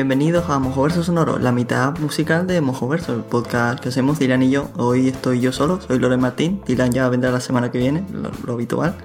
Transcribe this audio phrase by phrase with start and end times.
[0.00, 4.48] bienvenidos a Mojoverso Sonoro, la mitad musical de Mojoverso, el podcast que hacemos Dylan y
[4.48, 4.70] yo.
[4.78, 8.54] Hoy estoy yo solo, soy Loren Martín, Dylan ya vendrá la semana que viene, lo,
[8.54, 8.96] habitual.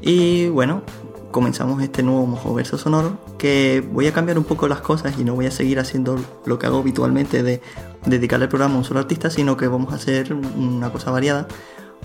[0.00, 0.82] Y bueno,
[1.30, 5.36] comenzamos este nuevo Mojoverso Sonoro que voy a cambiar un poco las cosas y no
[5.36, 7.62] voy a seguir haciendo lo que hago habitualmente de
[8.04, 11.46] dedicarle el programa a un solo artista, sino que vamos a hacer una cosa variada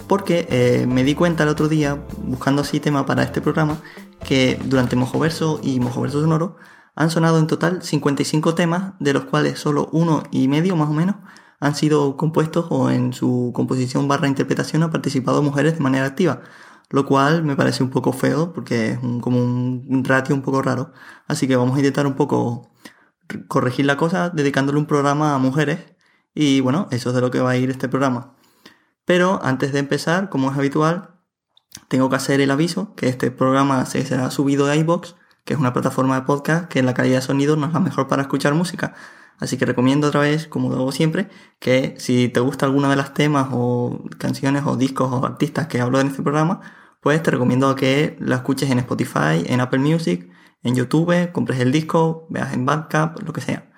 [0.05, 3.79] porque eh, me di cuenta el otro día, buscando así tema para este programa,
[4.23, 6.55] que durante Mojoverso y Mojoverso Sonoro
[6.97, 10.93] han sonado en total 55 temas, de los cuales solo uno y medio más o
[10.93, 11.15] menos
[11.59, 16.41] han sido compuestos o en su composición barra interpretación han participado mujeres de manera activa,
[16.89, 20.91] lo cual me parece un poco feo porque es como un ratio un poco raro.
[21.27, 22.71] Así que vamos a intentar un poco
[23.47, 25.95] corregir la cosa dedicándole un programa a mujeres
[26.33, 28.35] y bueno, eso es de lo que va a ir este programa.
[29.05, 31.15] Pero antes de empezar, como es habitual,
[31.87, 35.15] tengo que hacer el aviso que este programa se será subido a iBox,
[35.47, 37.79] que es una plataforma de podcast que en la calidad de sonido no es la
[37.79, 38.93] mejor para escuchar música.
[39.39, 42.97] Así que recomiendo otra vez, como lo hago siempre, que si te gusta alguna de
[42.97, 46.59] las temas o canciones o discos o artistas que hablo en este programa,
[47.01, 50.29] pues te recomiendo que la escuches en Spotify, en Apple Music,
[50.63, 53.71] en YouTube, compres el disco, veas en Bandcamp, lo que sea.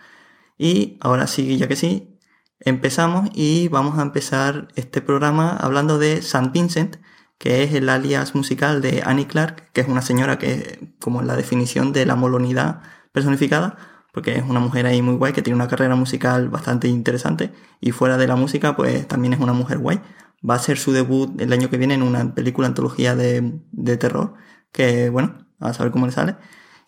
[0.57, 2.19] Y ahora sí, ya que sí,
[2.61, 6.49] Empezamos y vamos a empezar este programa hablando de St.
[6.51, 6.97] Vincent,
[7.39, 11.23] que es el alias musical de Annie Clark, que es una señora que es como
[11.23, 12.81] la definición de la molonidad
[13.13, 13.77] personificada,
[14.13, 17.51] porque es una mujer ahí muy guay que tiene una carrera musical bastante interesante
[17.81, 20.01] y fuera de la música pues también es una mujer guay.
[20.47, 23.97] Va a ser su debut el año que viene en una película antología de, de
[23.97, 24.35] terror,
[24.71, 26.37] que bueno, a saber cómo le sale.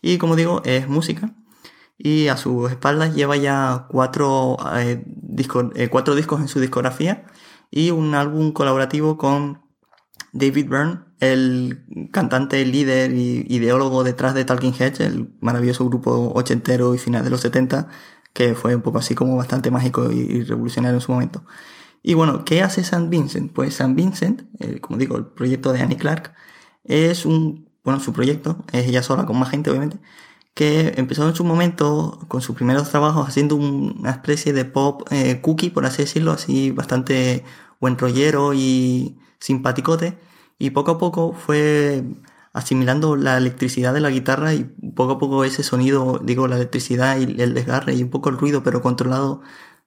[0.02, 1.34] Y como digo, es música
[1.98, 5.06] y a sus espaldas lleva ya cuatro, eh,
[5.76, 7.26] eh, cuatro discos en su discografía
[7.70, 9.62] y un álbum colaborativo con
[10.34, 16.96] David Byrne, el cantante, líder y ideólogo detrás de Talking Heads, el maravilloso grupo ochentero
[16.96, 17.90] y final de los 70,
[18.34, 21.44] que fue un poco así como bastante mágico y revolucionario en su momento.
[22.04, 23.08] Y bueno, ¿qué hace St.
[23.10, 23.52] Vincent?
[23.54, 23.94] Pues St.
[23.94, 24.44] Vincent,
[24.82, 26.34] como digo, el proyecto de Annie Clark,
[26.84, 30.00] es un, bueno, su proyecto, es ella sola con más gente obviamente,
[30.54, 35.42] que empezó en su momento con sus primeros trabajos haciendo una especie de pop eh,
[35.42, 37.44] cookie, por así decirlo, así bastante
[37.80, 40.18] buen rollero y simpaticote,
[40.60, 42.06] y poco a poco fue
[42.54, 44.66] asimilando la electricidad de la guitarra y
[44.96, 48.38] poco a poco ese sonido, digo, la electricidad y el desgarre y un poco el
[48.38, 49.42] ruido, pero controlado,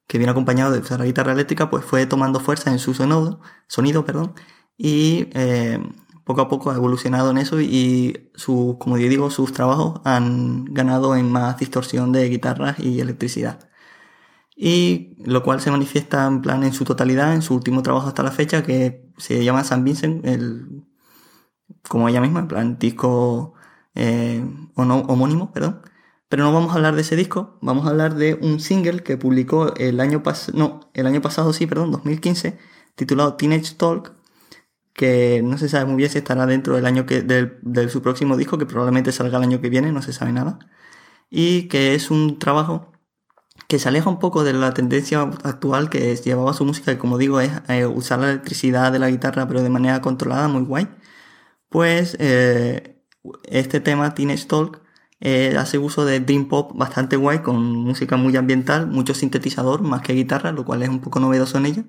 [0.07, 4.05] que viene acompañado de la guitarra eléctrica, pues fue tomando fuerza en su sonido, sonido
[4.05, 4.35] perdón,
[4.77, 5.79] y eh,
[6.25, 10.65] poco a poco ha evolucionado en eso y su, como yo digo, sus trabajos han
[10.67, 13.69] ganado en más distorsión de guitarras y electricidad.
[14.57, 18.23] Y lo cual se manifiesta en plan en su totalidad en su último trabajo hasta
[18.23, 20.85] la fecha que se llama San Vincent, el,
[21.89, 23.55] como ella misma, en plan disco
[23.95, 24.45] eh,
[24.77, 25.83] homónimo, perdón.
[26.29, 29.17] Pero no vamos a hablar de ese disco, vamos a hablar de un single que
[29.17, 32.59] publicó el año pasado, no, el año pasado sí, perdón, 2015,
[32.97, 34.15] titulado Teenage Talk,
[34.95, 38.03] que no se sabe muy bien si estará dentro del año que, del, de su
[38.03, 40.59] próximo disco, que probablemente salga el año que viene, no se sabe nada.
[41.31, 42.93] Y que es un trabajo
[43.69, 47.19] que se aleja un poco de la tendencia actual que llevaba su música, que como
[47.19, 50.89] digo es eh, usar la electricidad de la guitarra pero de manera controlada, muy guay.
[51.69, 53.03] Pues eh,
[53.45, 54.81] este tema, Teenage Talk,
[55.21, 60.03] eh, hace uso de dream pop bastante guay, con música muy ambiental, mucho sintetizador más
[60.03, 61.85] que guitarra, lo cual es un poco novedoso en ella,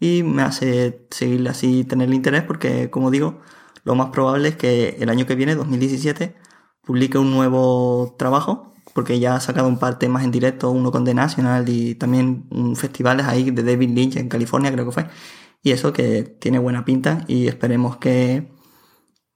[0.00, 3.40] y me hace seguir así tener interés porque, como digo,
[3.84, 6.34] lo más probable es que el año que viene, 2017,
[6.82, 10.92] publique un nuevo trabajo, porque ya ha sacado un par de temas en directo, uno
[10.92, 14.92] con The National y también un festivales ahí de David Lynch en California, creo que
[14.92, 15.06] fue,
[15.62, 18.52] y eso que tiene buena pinta y esperemos que,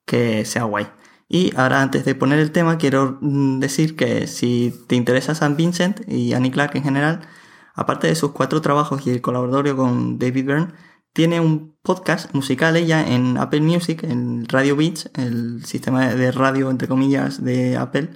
[0.04, 0.86] que sea guay.
[1.30, 5.56] Y ahora antes de poner el tema quiero mm, decir que si te interesa San
[5.56, 7.26] Vincent y Annie Clark en general,
[7.74, 10.74] aparte de sus cuatro trabajos y el colaboratorio con David Byrne,
[11.14, 16.70] tiene un podcast musical ella en Apple Music, en Radio Beats, el sistema de radio
[16.70, 18.10] entre comillas de Apple,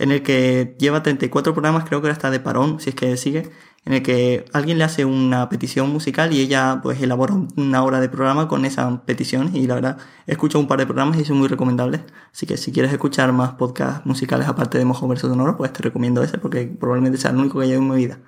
[0.00, 3.18] en el que lleva 34 programas, creo que ahora está de parón, si es que
[3.18, 3.50] sigue,
[3.84, 8.00] en el que alguien le hace una petición musical y ella pues elabora una hora
[8.00, 11.26] de programa con esa petición y la verdad he escuchado un par de programas y
[11.26, 12.00] son muy recomendables.
[12.32, 15.82] Así que si quieres escuchar más podcasts musicales aparte de Mojo Verso Sonoro pues te
[15.82, 18.20] recomiendo ese porque probablemente sea el único que haya en mi vida.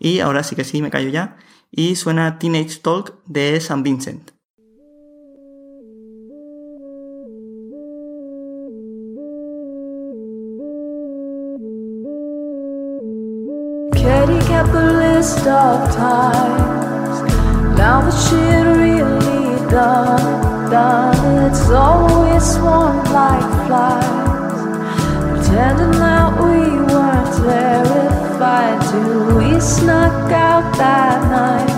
[0.00, 1.36] Y ahora sí que sí me callo ya.
[1.70, 4.31] Y suena Teenage Talk de San Vincent
[15.22, 17.22] of times.
[17.78, 21.46] Now that shit really done, done.
[21.46, 24.60] It's always swarmed like flies,
[25.30, 26.58] pretending that we
[26.90, 29.36] weren't terrified do.
[29.38, 31.70] We snuck out that night,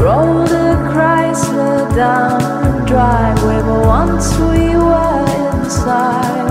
[0.00, 6.48] rolled a Chrysler down the driveway, but once we were inside,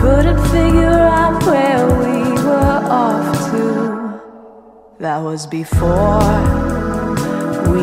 [0.00, 3.37] couldn't figure out where we were off.
[5.00, 6.18] That was before
[7.70, 7.82] we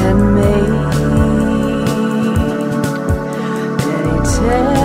[0.00, 0.94] had made
[3.92, 4.83] any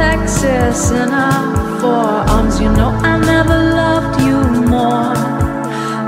[0.00, 2.58] Texas in our forearms.
[2.58, 4.38] You know I never loved you
[4.74, 5.14] more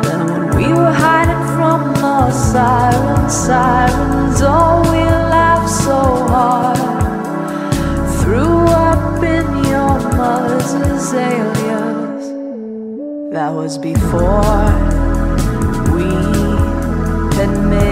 [0.04, 3.34] than when we were hiding from those sirens.
[3.44, 5.02] Sirens, oh, we
[5.36, 6.00] laughed so
[6.32, 6.78] hard.
[8.20, 8.56] Threw
[8.88, 12.24] up in your mother's azaleas.
[13.34, 14.68] That was before
[15.96, 16.08] we
[17.36, 17.91] had made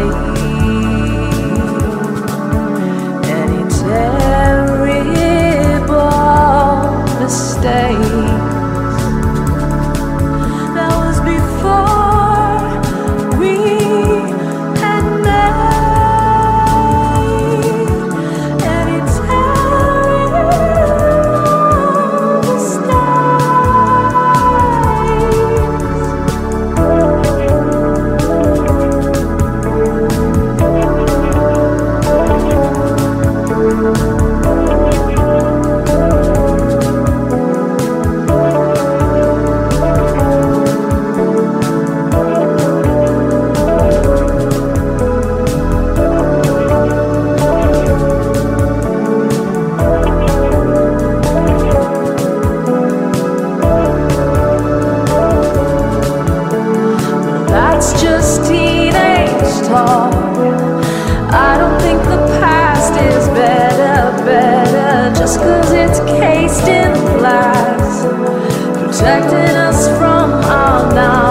[69.00, 71.29] Protecting us from our now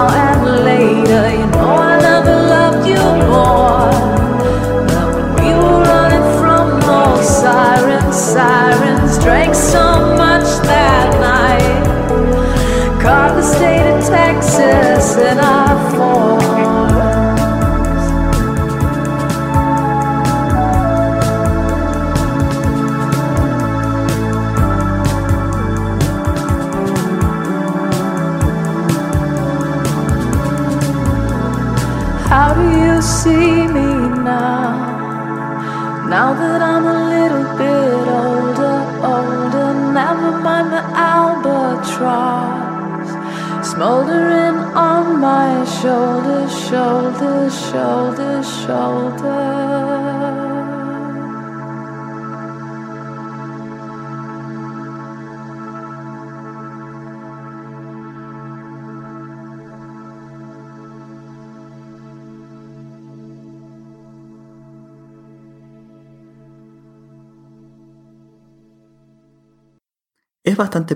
[45.80, 49.49] shoulder, shoulder, shoulder, shoulder.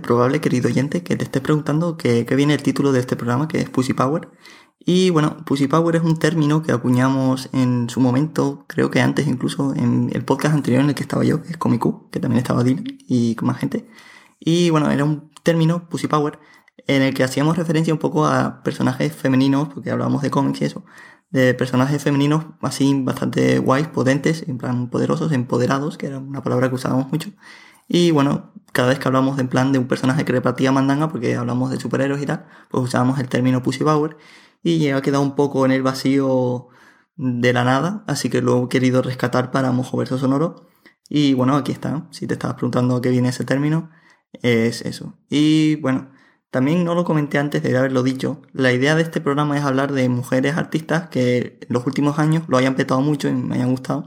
[0.01, 3.61] Probable, querido oyente, que te estés preguntando qué viene el título de este programa, que
[3.61, 4.29] es Pussy Power.
[4.87, 9.27] Y bueno, Pussy Power es un término que acuñamos en su momento, creo que antes
[9.27, 12.39] incluso, en el podcast anterior en el que estaba yo, que es Comicu, que también
[12.39, 13.89] estaba Dylan y más gente.
[14.39, 16.39] Y bueno, era un término, Pussy Power,
[16.87, 20.65] en el que hacíamos referencia un poco a personajes femeninos, porque hablábamos de cómics y
[20.67, 20.85] eso,
[21.31, 26.69] de personajes femeninos así bastante guays, potentes, en plan poderosos, empoderados, que era una palabra
[26.69, 27.31] que usábamos mucho.
[27.89, 31.09] Y bueno, cada vez que hablamos de, en plan de un personaje que repartía mandanga,
[31.09, 34.17] porque hablamos de superhéroes y tal, pues usábamos el término Pussy Power
[34.63, 36.69] y ha quedado un poco en el vacío
[37.17, 40.69] de la nada, así que lo he querido rescatar para Mojo Verso Sonoro.
[41.09, 42.09] Y bueno, aquí está.
[42.11, 43.91] Si te estabas preguntando qué viene ese término,
[44.43, 45.19] es eso.
[45.29, 46.11] Y bueno,
[46.51, 48.43] también no lo comenté antes de haberlo dicho.
[48.53, 52.45] La idea de este programa es hablar de mujeres artistas que en los últimos años
[52.49, 54.05] lo hayan petado mucho y me hayan gustado.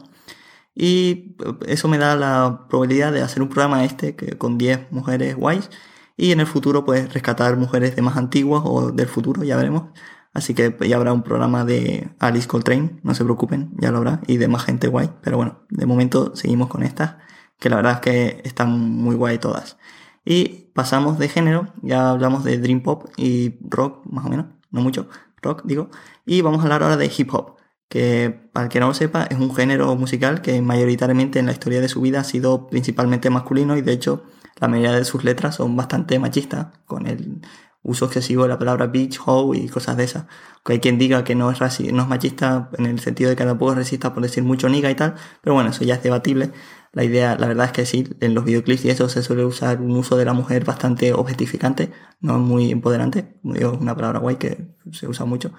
[0.79, 5.35] Y eso me da la probabilidad de hacer un programa este que, con 10 mujeres
[5.35, 5.71] guays.
[6.15, 9.85] Y en el futuro, pues rescatar mujeres de más antiguas o del futuro, ya veremos.
[10.33, 14.21] Así que ya habrá un programa de Alice Coltrane, no se preocupen, ya lo habrá.
[14.27, 15.09] Y de más gente guay.
[15.23, 17.15] Pero bueno, de momento seguimos con estas,
[17.59, 19.77] que la verdad es que están muy guay todas.
[20.25, 24.45] Y pasamos de género, ya hablamos de Dream Pop y rock, más o menos.
[24.69, 25.07] no mucho,
[25.41, 25.89] rock digo,
[26.25, 27.56] y vamos a hablar ahora de hip hop,
[27.89, 31.53] que para el que no lo sepa es un género musical que mayoritariamente en la
[31.53, 34.23] historia de su vida ha sido principalmente masculino y de hecho
[34.59, 37.41] la mayoría de sus letras son bastante machistas, con el
[37.83, 40.25] uso excesivo de la palabra bitch, hoe y cosas de esas.
[40.65, 43.45] Que hay quien diga que no es, no es machista en el sentido de que
[43.45, 46.51] tampoco es racista por decir mucho niga y tal, pero bueno, eso ya es debatible.
[46.91, 49.81] La idea, la verdad es que sí, en los videoclips y eso se suele usar
[49.81, 54.37] un uso de la mujer bastante objetificante, no muy empoderante, digo, es una palabra guay
[54.37, 55.51] que se usa mucho.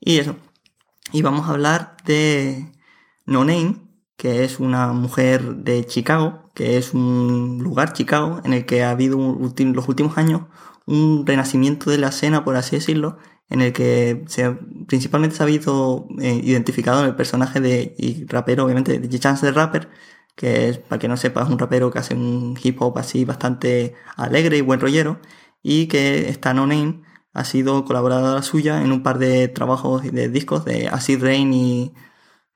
[0.00, 0.36] Y eso.
[1.12, 2.70] Y vamos a hablar de
[3.24, 3.76] No Name,
[4.16, 8.90] que es una mujer de Chicago, que es un lugar, Chicago, en el que ha
[8.90, 10.42] habido los últimos años
[10.86, 13.18] un renacimiento de la escena, por así decirlo,
[13.50, 14.50] en el que se,
[14.86, 19.52] principalmente se ha visto eh, identificado en el personaje de rapero, obviamente, de Chance the
[19.52, 19.88] Rapper,
[20.34, 23.24] que es, para que no sepa, es un rapero que hace un hip hop así
[23.24, 25.20] bastante alegre y buen rollero,
[25.62, 30.28] y que está No Name ha sido colaboradora suya en un par de trabajos de
[30.28, 31.94] discos de Acid Rain y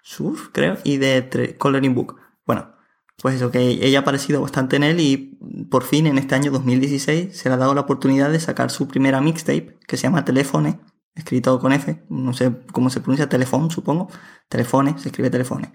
[0.03, 2.17] Surf, creo, y de Coloring Book.
[2.47, 2.75] Bueno,
[3.21, 5.39] pues eso, que ella ha aparecido bastante en él y
[5.71, 8.89] por fin en este año 2016 se le ha dado la oportunidad de sacar su
[8.89, 10.81] primera mixtape que se llama Telefone,
[11.15, 14.09] escrito con F, no sé cómo se pronuncia, Telefone supongo,
[14.49, 15.73] Telefone, se escribe Telefone.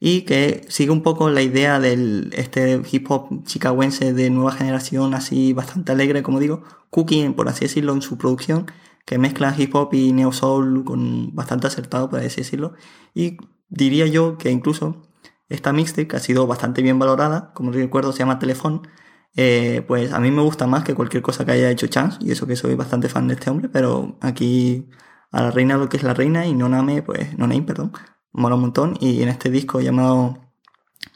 [0.00, 5.14] Y que sigue un poco la idea del este hip hop chicaguense de nueva generación,
[5.14, 8.66] así bastante alegre, como digo, Cookie, por así decirlo, en su producción,
[9.06, 12.74] que mezcla hip hop y neo soul con bastante acertado, por así decirlo.
[13.14, 15.08] Y diría yo que incluso
[15.48, 18.88] esta mixtape, que ha sido bastante bien valorada, como recuerdo se llama Telefón,
[19.36, 22.30] eh, pues a mí me gusta más que cualquier cosa que haya hecho Chance, y
[22.32, 24.88] eso que soy bastante fan de este hombre, pero aquí
[25.32, 27.92] a la reina lo que es la reina y no name, pues, no name, perdón,
[28.34, 30.38] mola un montón, y en este disco llamado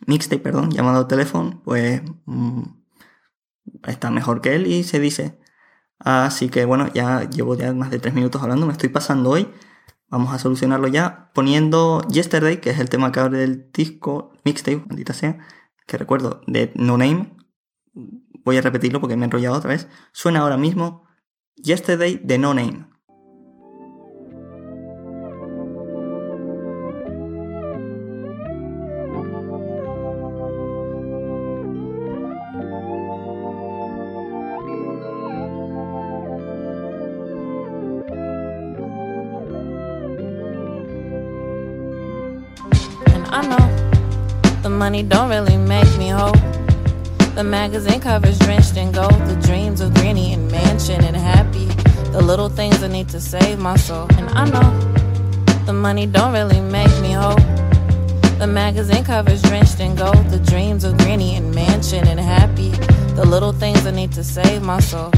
[0.06, 2.62] mixtape, perdón, llamado Telefón, pues mm,
[3.86, 5.38] está mejor que él y se dice.
[5.98, 9.48] Así que bueno, ya llevo ya más de tres minutos hablando, me estoy pasando hoy.
[10.08, 14.84] Vamos a solucionarlo ya poniendo Yesterday, que es el tema que abre el disco, mixtape,
[14.86, 15.38] maldita sea,
[15.86, 17.36] que recuerdo, de No Name.
[18.44, 19.88] Voy a repetirlo porque me he enrollado otra vez.
[20.12, 21.04] Suena ahora mismo
[21.56, 22.86] Yesterday de No Name.
[44.88, 46.32] Money don't really make me whole.
[47.34, 49.20] The magazine covers drenched in gold.
[49.28, 51.66] The dreams of granny and mansion and happy.
[52.16, 54.06] The little things I need to save my soul.
[54.16, 54.70] And I know
[55.66, 57.36] the money don't really make me whole.
[58.38, 60.24] The magazine covers drenched in gold.
[60.30, 62.70] The dreams of granny and mansion and happy.
[63.14, 65.12] The little things I need to save my soul.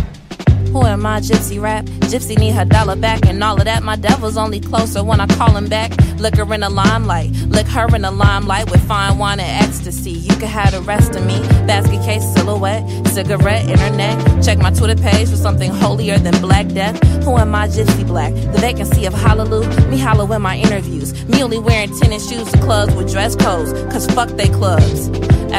[0.73, 1.85] Who am I, Gypsy rap?
[2.11, 3.83] Gypsy need her dollar back and all of that.
[3.83, 5.91] My devil's only closer when I call him back.
[6.19, 10.13] Lick her in the limelight, lick her in the limelight with fine wine and ecstasy.
[10.13, 11.41] You can have the rest of me.
[11.67, 14.45] Basket case, silhouette, cigarette, internet.
[14.45, 17.03] Check my Twitter page for something holier than Black Death.
[17.25, 18.33] Who am I, Gypsy Black?
[18.33, 19.69] The vacancy of Hallelujah.
[19.89, 21.27] Me hollow in my interviews.
[21.27, 23.73] Me only wearing tennis shoes to clubs with dress codes.
[23.93, 25.09] Cause fuck they clubs.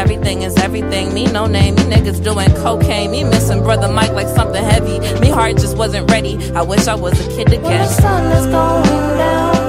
[0.01, 1.13] Everything is everything.
[1.13, 1.75] Me no name.
[1.75, 3.11] Me niggas doing cocaine.
[3.11, 4.97] Me missing brother Mike like something heavy.
[5.19, 6.39] Me heart just wasn't ready.
[6.53, 7.61] I wish I was a kid again.
[7.61, 9.60] When the sun is going down,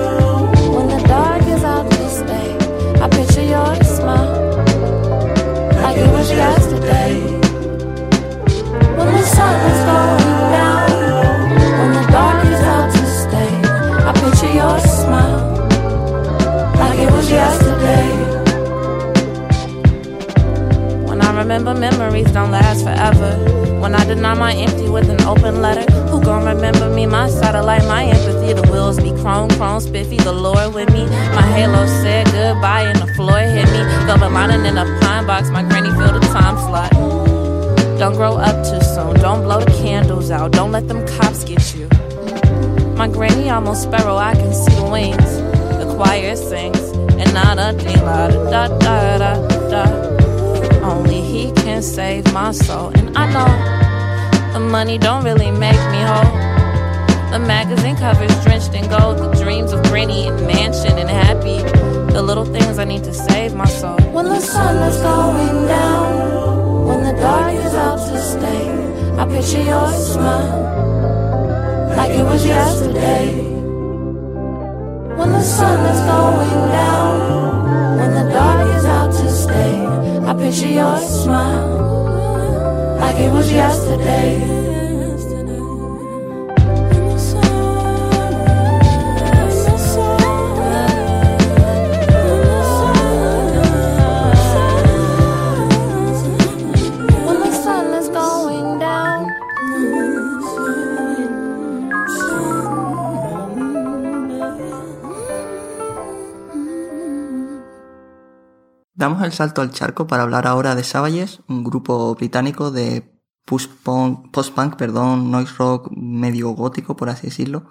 [109.33, 113.13] salto al charco para hablar ahora de Savages, un grupo británico de
[113.45, 117.67] post-punk, perdón, noise rock medio gótico, por así decirlo,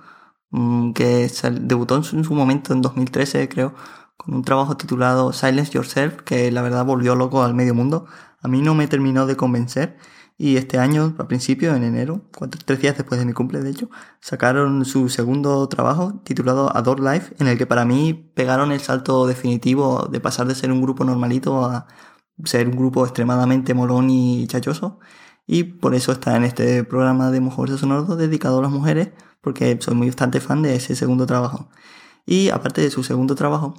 [0.51, 3.73] mm, que debutó en su momento en 2013, creo,
[4.17, 8.05] con un trabajo titulado Silence Yourself, que la verdad volvió loco al medio mundo.
[8.41, 9.97] A mí no me terminó de convencer.
[10.43, 12.23] Y este año, a principio, en enero,
[12.65, 17.35] tres días después de mi cumple, de hecho, sacaron su segundo trabajo titulado Adore Life,
[17.37, 21.03] en el que para mí pegaron el salto definitivo de pasar de ser un grupo
[21.03, 21.85] normalito a
[22.43, 24.97] ser un grupo extremadamente molón y chachoso.
[25.45, 29.77] Y por eso está en este programa de Mujeres Sonoros dedicado a las mujeres, porque
[29.79, 31.69] soy muy bastante fan de ese segundo trabajo.
[32.25, 33.75] Y aparte de su segundo trabajo,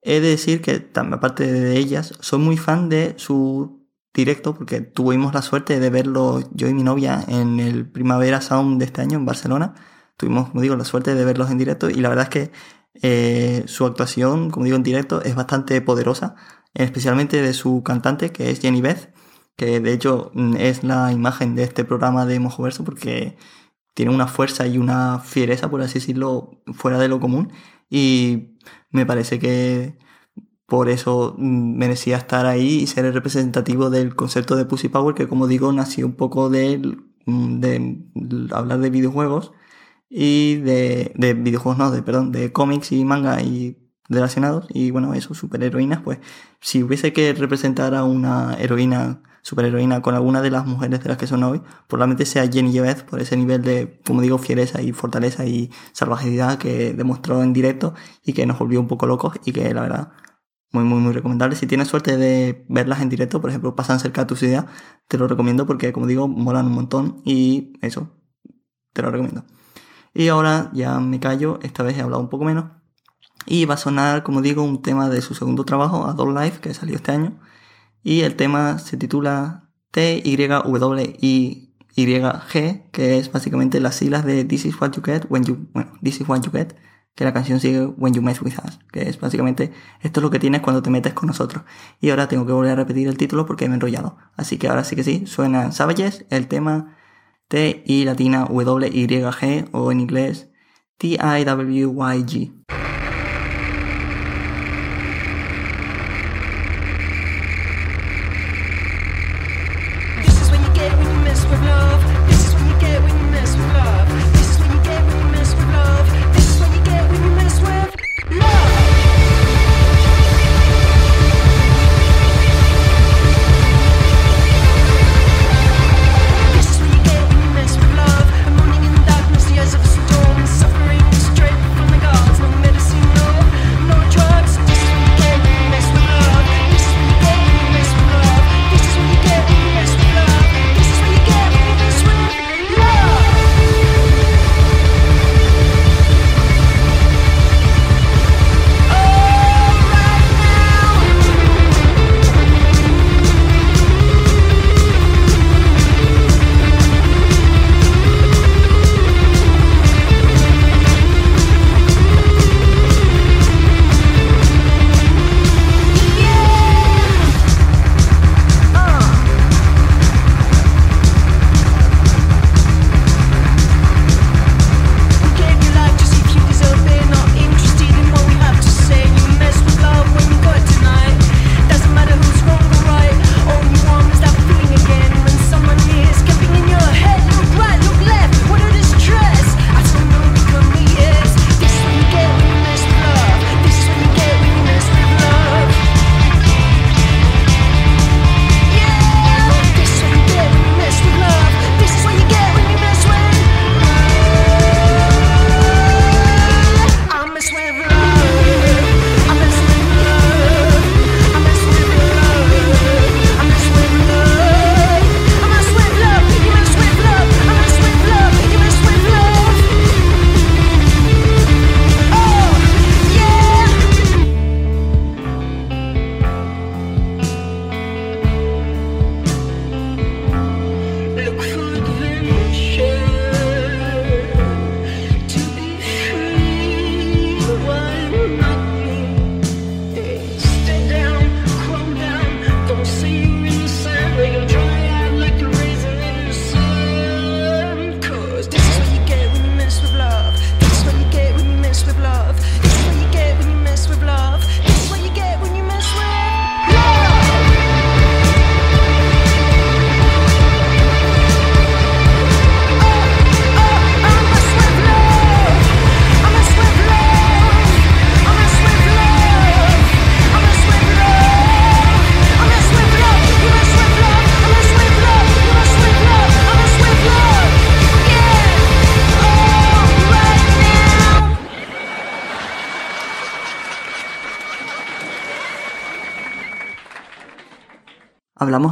[0.00, 3.81] he de decir que, aparte de ellas, soy muy fan de su
[4.14, 8.78] directo porque tuvimos la suerte de verlo yo y mi novia en el Primavera Sound
[8.78, 9.74] de este año en Barcelona.
[10.16, 12.52] Tuvimos, como digo, la suerte de verlos en directo y la verdad es que
[13.02, 16.34] eh, su actuación, como digo, en directo es bastante poderosa,
[16.74, 19.14] especialmente de su cantante que es Jenny Beth,
[19.56, 23.36] que de hecho mm, es la imagen de este programa de Mojoverso porque
[23.94, 27.52] tiene una fuerza y una fiereza, por así decirlo, fuera de lo común
[27.90, 28.56] y
[28.90, 29.98] me parece que
[30.72, 35.14] por eso mm, merecía estar ahí y ser el representativo del concepto de Pussy Power,
[35.14, 36.78] que como digo, nació un poco de,
[37.26, 37.98] mm, de
[38.52, 39.52] hablar de videojuegos
[40.08, 43.76] y de, de videojuegos, no, de, perdón, de cómics y manga y
[44.08, 44.66] relacionados.
[44.70, 46.20] Y bueno, eso, superheroínas, pues
[46.60, 51.18] si hubiese que representar a una heroína, superheroína con alguna de las mujeres de las
[51.18, 54.92] que son hoy, probablemente sea Jenny Jebez por ese nivel de, como digo, fiereza y
[54.92, 57.92] fortaleza y salvajedad que demostró en directo
[58.24, 60.12] y que nos volvió un poco locos y que la verdad
[60.72, 61.54] muy, muy, muy recomendable.
[61.56, 64.66] Si tienes suerte de verlas en directo, por ejemplo, pasan cerca de tu ciudad,
[65.06, 68.10] te lo recomiendo porque, como digo, molan un montón y eso,
[68.92, 69.44] te lo recomiendo.
[70.14, 72.70] Y ahora ya me callo, esta vez he hablado un poco menos.
[73.46, 76.72] Y va a sonar, como digo, un tema de su segundo trabajo, Adult Life, que
[76.74, 77.38] salió este año.
[78.02, 80.60] Y el tema se titula T-Y-W-I-Y-G,
[82.92, 86.20] que es básicamente las siglas de This is what you get when you, bueno, This
[86.20, 86.74] is what you get
[87.14, 90.30] que la canción sigue When You Mess With Us, que es básicamente esto es lo
[90.30, 91.64] que tienes cuando te metes con nosotros.
[92.00, 94.16] Y ahora tengo que volver a repetir el título porque me he enrollado.
[94.36, 96.96] Así que ahora sí que sí, suena Savages, el tema
[97.48, 100.50] T I latina W Y G o en inglés
[100.96, 101.18] T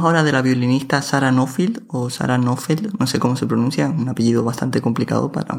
[0.03, 4.09] Ahora de la violinista Sarah Nofield o Sarah Nofeld, no sé cómo se pronuncia, un
[4.09, 5.55] apellido bastante complicado para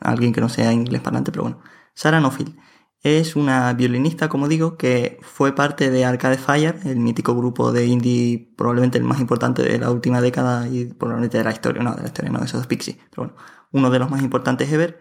[0.00, 1.60] alguien que no sea inglés parlante, pero bueno.
[1.94, 2.56] Sarah Nofield
[3.04, 7.86] es una violinista, como digo, que fue parte de Arcade Fire, el mítico grupo de
[7.86, 11.94] indie, probablemente el más importante de la última década y probablemente de la historia, no,
[11.94, 13.34] de la historia no, eso es Pixie, pero bueno,
[13.70, 14.98] uno de los más importantes ever,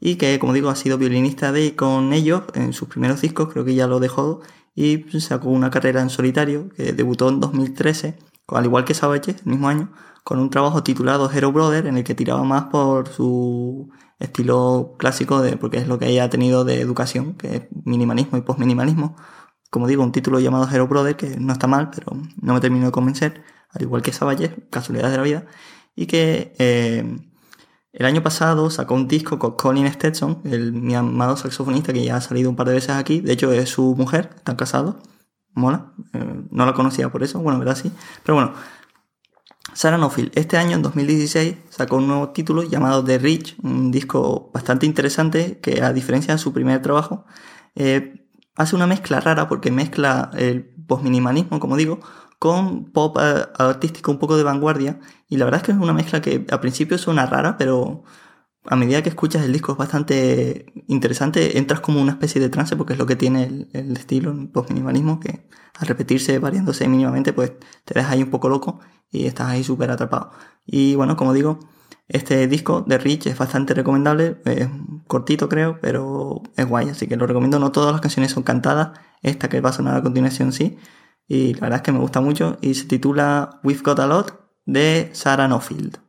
[0.00, 3.64] y que, como digo, ha sido violinista de con ellos en sus primeros discos, creo
[3.64, 4.42] que ya lo dejó,
[4.74, 9.44] y sacó una carrera en solitario que debutó en 2013, al igual que Savage, el
[9.44, 9.92] mismo año,
[10.24, 15.40] con un trabajo titulado Hero Brother, en el que tiraba más por su estilo clásico,
[15.40, 19.16] de, porque es lo que ella ha tenido de educación, que es minimalismo y postminimalismo.
[19.70, 22.86] Como digo, un título llamado Hero Brother, que no está mal, pero no me terminó
[22.86, 25.46] de convencer, al igual que Savage, casualidades de la vida,
[25.94, 27.18] y que eh,
[27.94, 32.16] el año pasado sacó un disco con Colin Stetson, el, mi amado saxofonista que ya
[32.16, 33.20] ha salido un par de veces aquí.
[33.20, 34.96] De hecho, es su mujer, están casados.
[35.54, 35.92] Mola.
[36.12, 37.92] Eh, no la conocía por eso, bueno, verdad sí.
[38.24, 38.54] Pero bueno,
[39.74, 44.50] Sarah Nofield, este año, en 2016, sacó un nuevo título llamado The Rich, un disco
[44.52, 47.24] bastante interesante que, a diferencia de su primer trabajo,
[47.76, 48.26] eh,
[48.56, 52.00] hace una mezcla rara porque mezcla el postminimalismo, como digo,
[52.44, 55.00] con pop eh, artístico un poco de vanguardia.
[55.30, 58.04] Y la verdad es que es una mezcla que al principio suena rara, pero
[58.66, 61.56] a medida que escuchas el disco es bastante interesante.
[61.56, 65.20] Entras como una especie de trance porque es lo que tiene el, estilo, el post-minimalismo,
[65.20, 67.52] que al repetirse, variándose mínimamente, pues
[67.86, 68.78] te deja ahí un poco loco
[69.10, 70.30] y estás ahí súper atrapado.
[70.66, 71.60] Y bueno, como digo,
[72.08, 74.68] este disco de Rich es bastante recomendable, es
[75.06, 77.58] cortito creo, pero es guay, así que lo recomiendo.
[77.58, 80.76] No todas las canciones son cantadas, esta que va a sonar a continuación sí,
[81.26, 84.40] y la verdad es que me gusta mucho y se titula We've Got a Lot
[84.66, 86.03] de Sarah Nofield.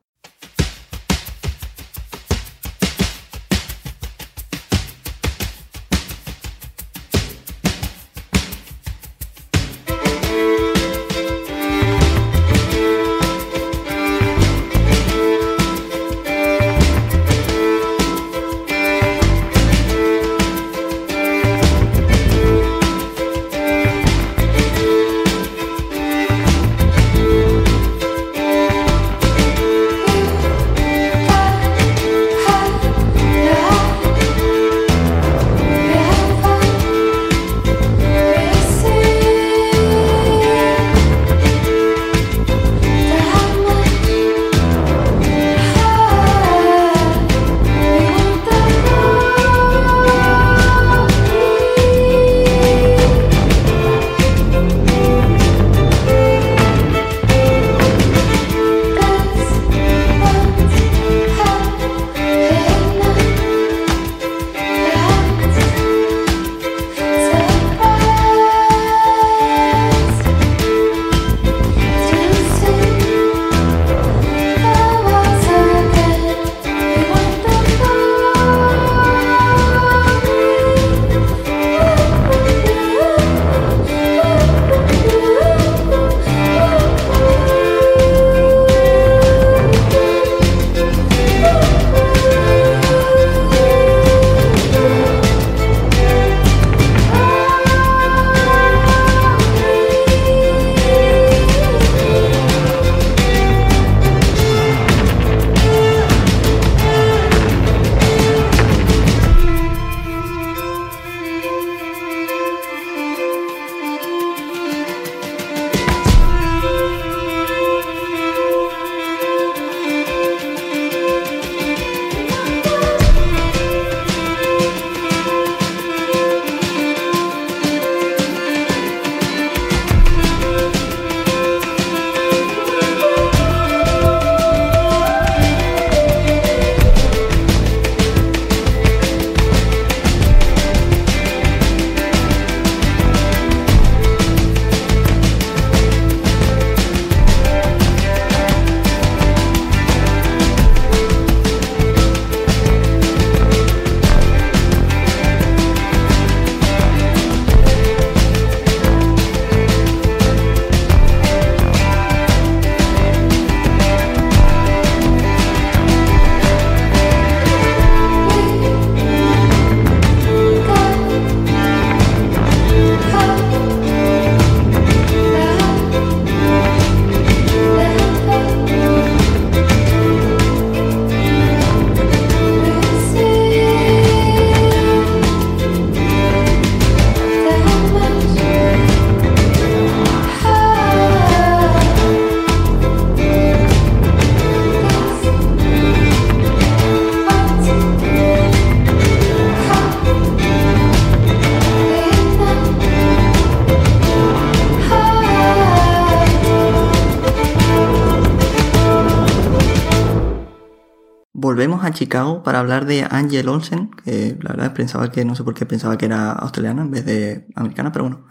[211.85, 215.53] A Chicago para hablar de Angel Olsen, que la verdad pensaba que, no sé por
[215.53, 218.27] qué pensaba que era australiana en vez de americana, pero bueno.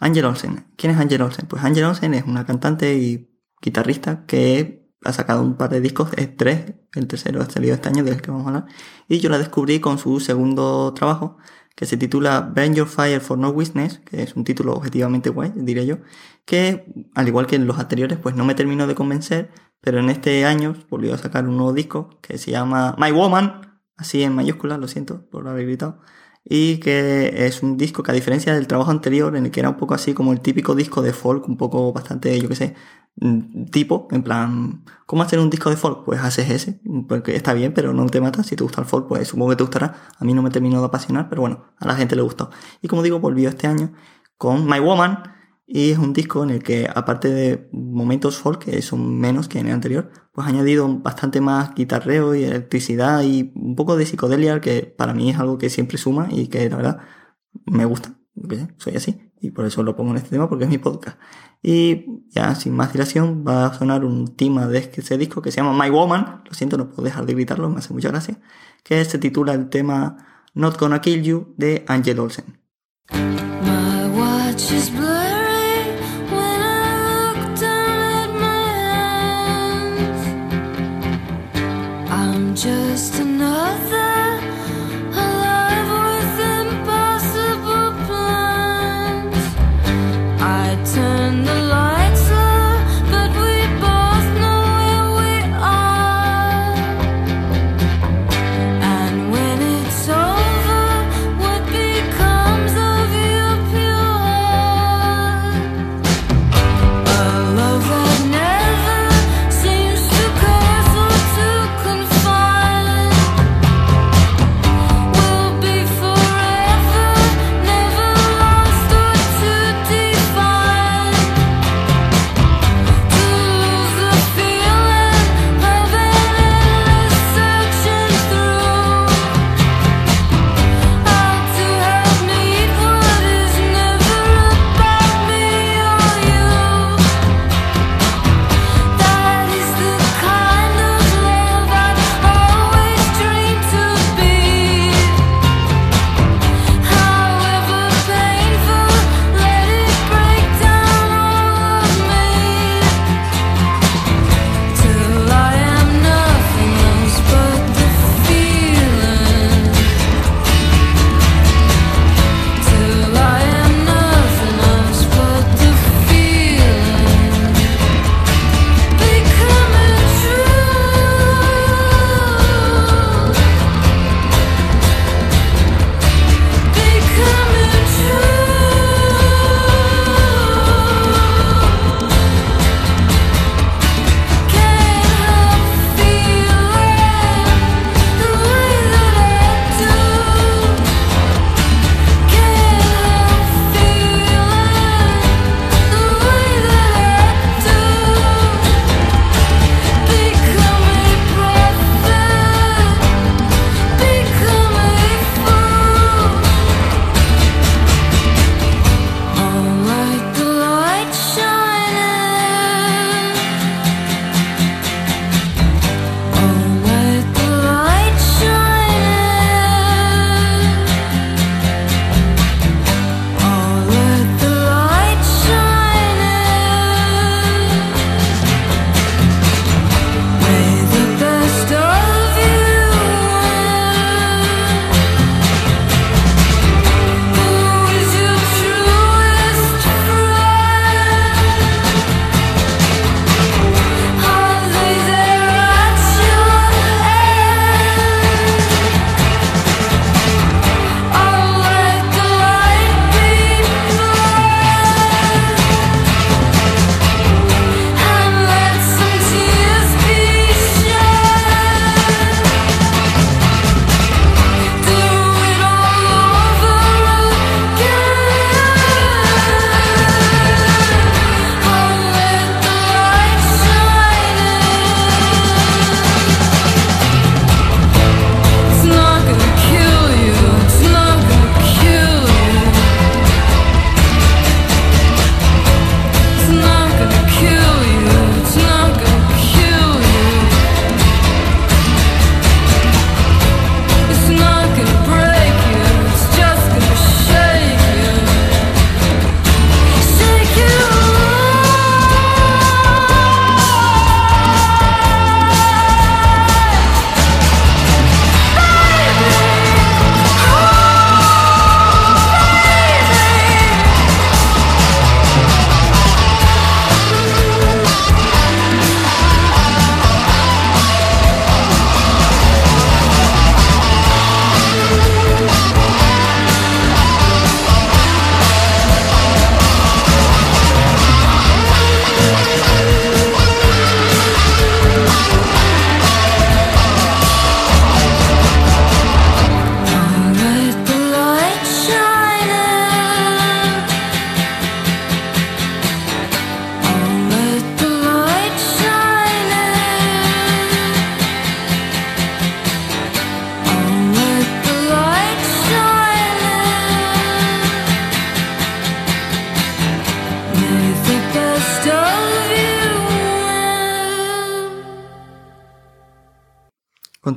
[0.00, 0.66] Angel Olsen.
[0.76, 1.46] ¿Quién es Angel Olsen?
[1.48, 6.10] Pues Angel Olsen es una cantante y guitarrista que ha sacado un par de discos,
[6.16, 8.66] es tres, el tercero ha salido este año del que vamos a hablar,
[9.08, 11.38] y yo la descubrí con su segundo trabajo,
[11.78, 15.52] que se titula Burn Your Fire for No Witness, que es un título objetivamente guay,
[15.54, 15.98] diré yo,
[16.44, 20.10] que al igual que en los anteriores, pues no me terminó de convencer, pero en
[20.10, 24.34] este año volvió a sacar un nuevo disco que se llama My Woman, así en
[24.34, 26.00] mayúsculas, lo siento por haber gritado,
[26.48, 29.68] y que es un disco que a diferencia del trabajo anterior, en el que era
[29.70, 32.74] un poco así como el típico disco de folk, un poco bastante, yo qué sé,
[33.16, 36.04] mm, tipo, en plan, ¿cómo hacer un disco de folk?
[36.04, 38.42] Pues haces ese, porque está bien, pero no te mata.
[38.42, 39.94] Si te gusta el folk, pues supongo que te gustará.
[40.18, 42.50] A mí no me terminó de apasionar, pero bueno, a la gente le gustó.
[42.82, 43.92] Y como digo, volvió este año
[44.38, 45.22] con My Woman,
[45.70, 49.58] y es un disco en el que, aparte de momentos folk, que son menos que
[49.58, 54.06] en el anterior, pues ha añadido bastante más guitarreo y electricidad y un poco de
[54.06, 56.98] psicodelia, que para mí es algo que siempre suma y que la verdad
[57.66, 58.14] me gusta.
[58.78, 61.18] Soy así y por eso lo pongo en este tema porque es mi podcast.
[61.62, 65.58] Y ya sin más dilación va a sonar un tema de ese disco que se
[65.58, 66.44] llama My Woman.
[66.46, 68.40] Lo siento, no puedo dejar de gritarlo, me hace mucha gracia.
[68.82, 70.16] Que se titula el tema
[70.54, 72.58] Not Gonna Kill You de Angel Olsen.
[73.10, 75.17] My watch is blurry
[82.98, 84.07] just another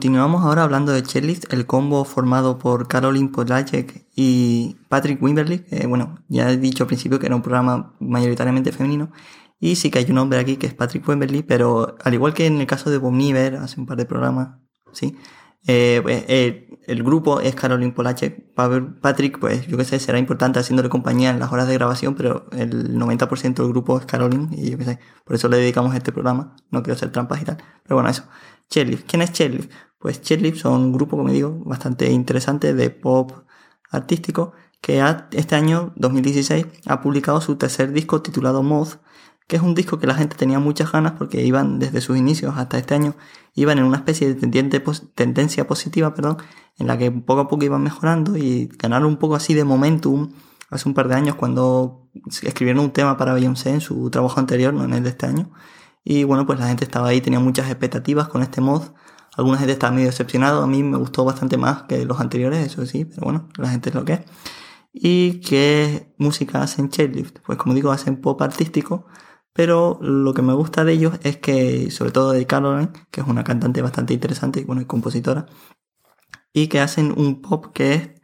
[0.02, 6.18] Continuamos ahora hablando de Chelist, el combo formado por Caroline Polacek y Patrick Wimberly, bueno,
[6.28, 9.12] ya he dicho al principio que era un programa mayoritariamente femenino,
[9.60, 12.48] y sí que hay un hombre aquí que es Patrick Wimberly, pero al igual que
[12.48, 14.58] en el caso de Bob Niver, hace un par de programas,
[14.92, 15.16] sí,
[15.68, 18.56] eh, pues, eh, el grupo es Caroline Polacek.
[19.02, 22.48] Patrick, pues yo qué sé, será importante haciéndole compañía en las horas de grabación, pero
[22.54, 26.12] el 90% del grupo es Caroline y yo qué sé, por eso le dedicamos este
[26.12, 26.56] programa.
[26.72, 27.58] No quiero hacer trampas y tal.
[27.84, 28.24] Pero bueno, eso.
[28.72, 29.06] Chairlift.
[29.08, 29.70] ¿Quién es Chairlift?
[30.02, 33.32] Pues Chairlift son un grupo, como digo, bastante interesante de pop
[33.92, 39.00] artístico que este año, 2016, ha publicado su tercer disco titulado Moth,
[39.48, 42.56] que es un disco que la gente tenía muchas ganas porque iban desde sus inicios
[42.58, 43.16] hasta este año,
[43.54, 46.38] iban en una especie de tendencia positiva, perdón,
[46.80, 50.32] en la que poco a poco iban mejorando y ganaron un poco así de momentum
[50.72, 52.08] hace un par de años cuando
[52.42, 55.52] escribieron un tema para Beyoncé en su trabajo anterior, no en el de este año.
[56.04, 58.84] Y bueno, pues la gente estaba ahí, tenía muchas expectativas con este mod.
[59.42, 62.86] Alguna gente estaba medio decepcionado, a mí me gustó bastante más que los anteriores, eso
[62.86, 64.20] sí, pero bueno, la gente es lo que es.
[64.94, 67.40] ¿Y qué música hacen Chairlift?
[67.44, 69.08] Pues como digo, hacen pop artístico,
[69.52, 73.28] pero lo que me gusta de ellos es que, sobre todo de Caroline, que es
[73.28, 75.48] una cantante bastante interesante y bueno, y compositora,
[76.54, 78.21] y que hacen un pop que es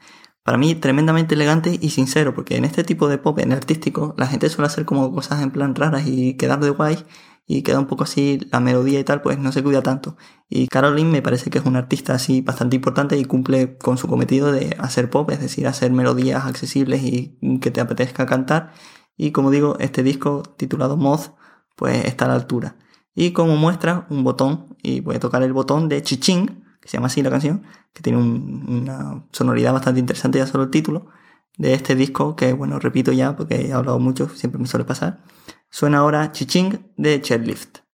[0.47, 4.27] para mí tremendamente elegante y sincero, porque en este tipo de pop, en artístico, la
[4.27, 7.03] gente suele hacer como cosas en plan raras y quedar de guay
[7.45, 10.15] y queda un poco así la melodía y tal, pues no se cuida tanto.
[10.47, 14.07] Y Caroline me parece que es una artista así bastante importante y cumple con su
[14.07, 18.71] cometido de hacer pop, es decir, hacer melodías accesibles y que te apetezca cantar
[19.17, 21.33] y como digo, este disco titulado Moth,
[21.75, 22.77] pues está a la altura.
[23.13, 27.07] Y como muestra, un botón, y voy a tocar el botón de Chiching, se llama
[27.07, 27.63] así la canción,
[27.93, 31.07] que tiene una sonoridad bastante interesante, ya solo el título,
[31.57, 35.23] de este disco, que bueno, repito ya, porque he hablado mucho, siempre me suele pasar.
[35.69, 37.86] Suena ahora Chiching de Chairlift.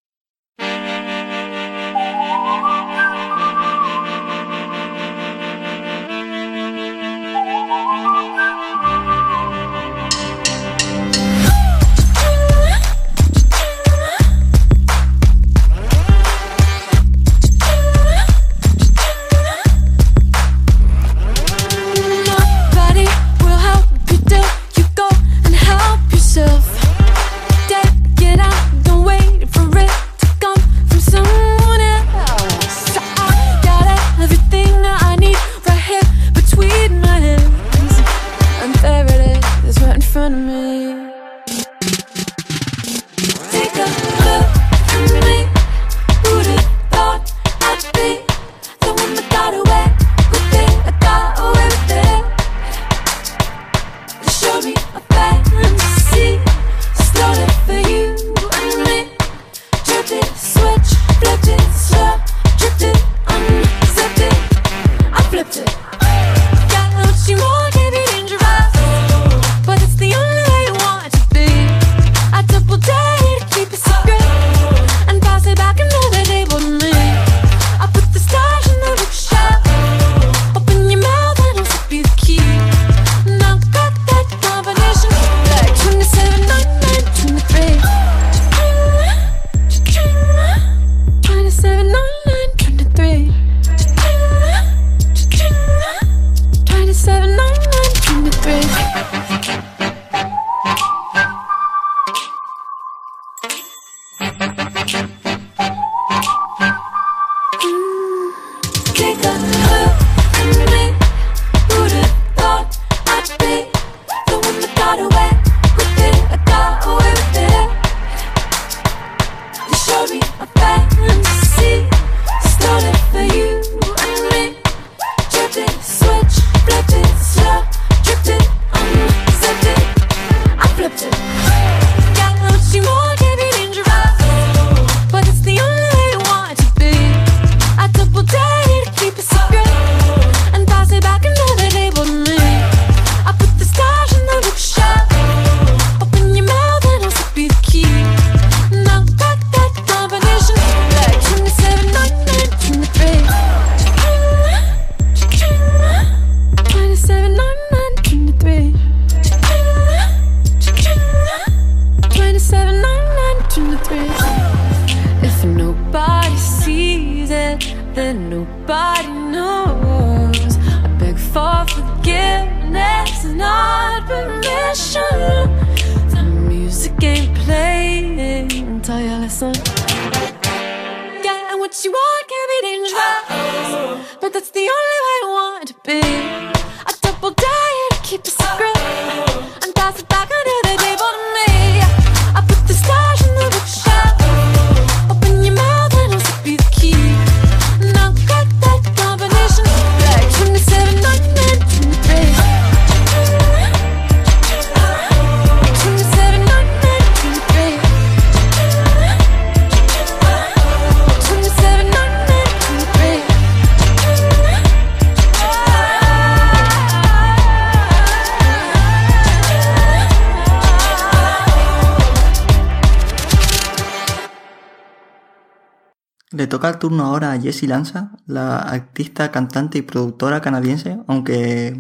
[226.34, 231.80] Le toca el turno ahora a Jessie Lanza, la artista, cantante y productora canadiense, aunque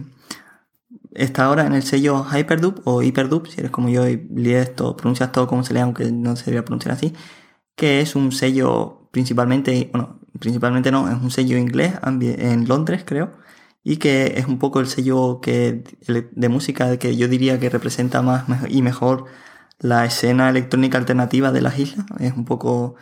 [1.15, 4.95] está ahora en el sello Hyperdub o Hyperdub, si eres como yo y lees esto,
[4.95, 7.13] pronuncias todo como se lee, aunque no se debería pronunciar así,
[7.75, 13.31] que es un sello principalmente, bueno, principalmente no, es un sello inglés en Londres, creo,
[13.83, 18.21] y que es un poco el sello que de música que yo diría que representa
[18.21, 19.25] más y mejor
[19.79, 22.95] la escena electrónica alternativa de las islas, es un poco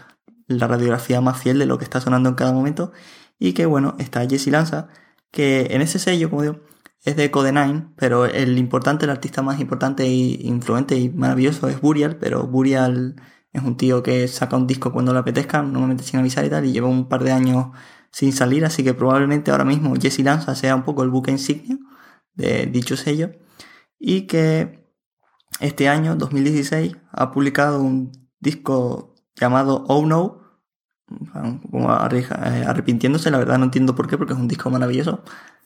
[0.60, 2.92] la radiografía más fiel de lo que está sonando en cada momento,
[3.40, 4.90] y que bueno, está Jessie Lanza,
[5.32, 6.60] que en ese sello, como digo,
[7.04, 11.68] es de Code Nine, pero el importante, el artista más importante e influente y maravilloso
[11.68, 13.16] es Burial, pero Burial
[13.54, 16.66] es un tío que saca un disco cuando le apetezca, normalmente sin avisar y tal,
[16.66, 17.68] y lleva un par de años
[18.12, 21.78] sin salir, así que probablemente ahora mismo Jesse Lanza sea un poco el buque insignia
[22.36, 23.32] de dicho sello,
[24.00, 24.82] y que
[25.60, 30.41] este año, 2016, ha publicado un disco llamado Oh No,
[31.34, 35.24] arri- eh, arrepintiéndose, la verdad no entiendo por qué, porque es un disco maravilloso,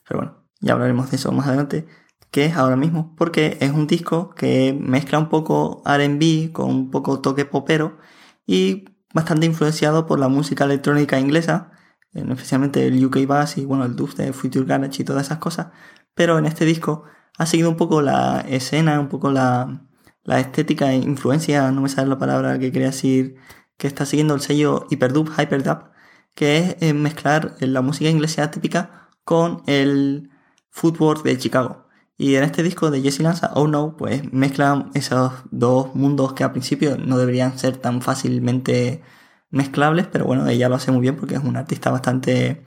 [0.08, 1.88] pero bueno, ya hablaremos de eso más adelante,
[2.32, 6.92] que es ahora mismo, porque es un disco que mezcla un poco RB con un
[6.92, 7.98] poco toque popero
[8.46, 11.72] y bastante influenciado por la música electrónica inglesa,
[12.14, 15.38] en- especialmente el UK Bass y bueno, el dub de Future Garage y todas esas
[15.40, 15.68] cosas,
[16.14, 17.04] pero en este disco
[17.38, 19.82] ha seguido un poco la escena, un poco la,
[20.24, 23.36] la estética e influencia, no me sale la palabra que quería decir,
[23.78, 25.90] que está siguiendo el sello Hyperdub, Hyperdub,
[26.34, 30.30] que es eh, mezclar la música inglesa típica con el
[30.70, 31.86] footwork de Chicago.
[32.18, 36.44] Y en este disco de Jesse Lanza, Oh No, pues mezclan esos dos mundos que
[36.44, 39.02] al principio no deberían ser tan fácilmente
[39.50, 42.66] mezclables, pero bueno, ella lo hace muy bien porque es una artista bastante,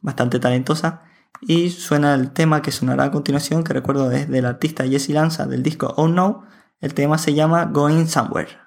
[0.00, 1.02] bastante talentosa.
[1.42, 5.46] Y suena el tema que sonará a continuación, que recuerdo es del artista Jesse Lanza
[5.46, 6.44] del disco Oh No.
[6.80, 8.65] El tema se llama Going Somewhere.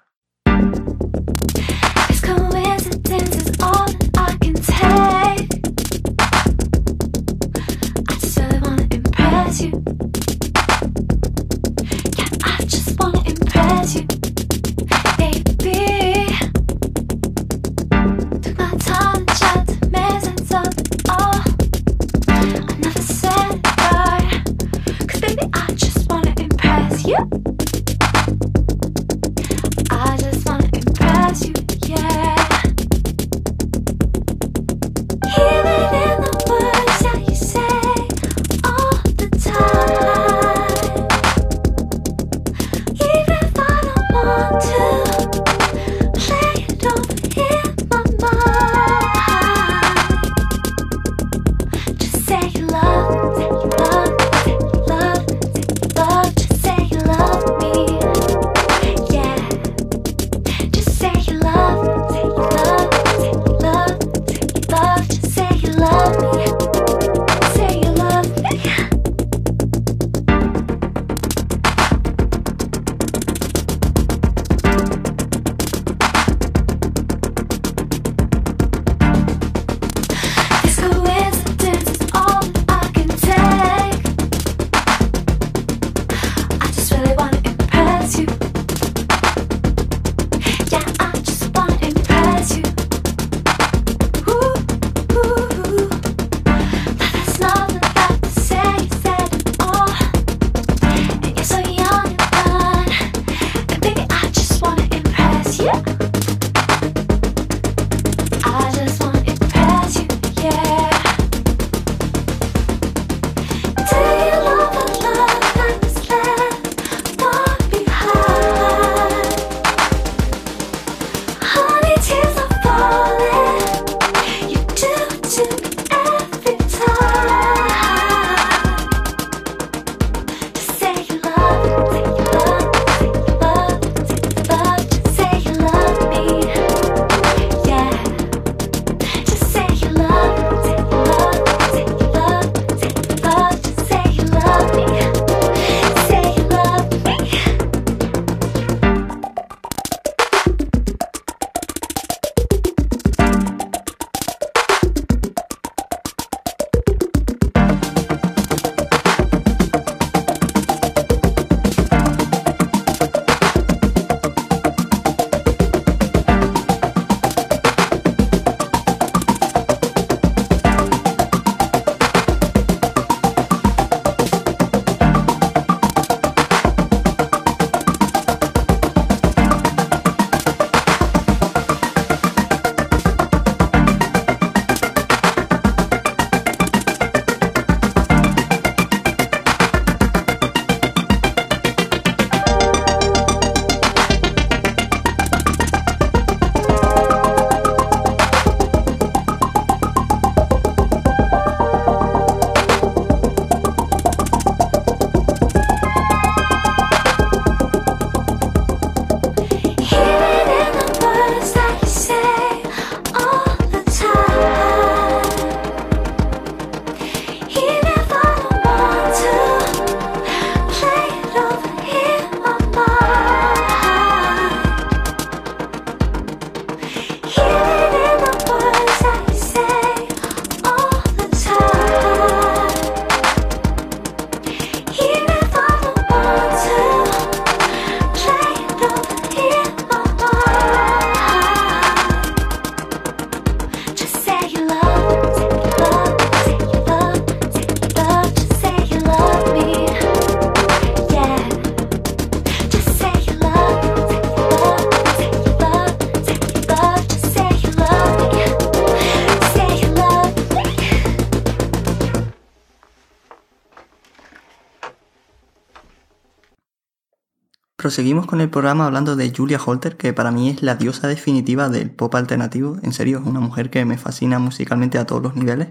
[267.89, 271.69] Proseguimos con el programa hablando de Julia Holter, que para mí es la diosa definitiva
[271.69, 272.77] del pop alternativo.
[272.83, 275.69] En serio, es una mujer que me fascina musicalmente a todos los niveles